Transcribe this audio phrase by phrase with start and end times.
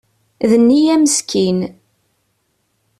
[0.49, 1.59] D neyya meskin.